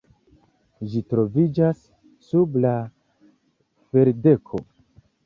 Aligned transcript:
Ĝi 0.93 1.01
troviĝas 1.11 1.83
sub 2.29 2.57
la 2.63 2.71
ferdeko. 3.93 4.63